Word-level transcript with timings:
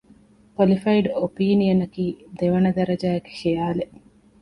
ކޮލިފައިޑް 0.55 1.09
އޮޕީނިއަނަކީ 1.17 2.05
ދެވަނަ 2.39 2.69
ދަރަޖައިގެ 2.77 3.31
ޚިޔާލެއް 3.39 3.95